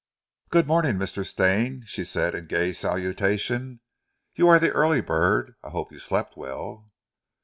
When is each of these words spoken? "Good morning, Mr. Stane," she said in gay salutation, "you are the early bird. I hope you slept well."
"Good 0.49 0.65
morning, 0.65 0.93
Mr. 0.95 1.23
Stane," 1.23 1.83
she 1.85 2.03
said 2.03 2.33
in 2.33 2.47
gay 2.47 2.73
salutation, 2.73 3.81
"you 4.33 4.47
are 4.49 4.57
the 4.57 4.71
early 4.71 5.01
bird. 5.01 5.53
I 5.63 5.69
hope 5.69 5.91
you 5.91 5.99
slept 5.99 6.35
well." 6.35 6.87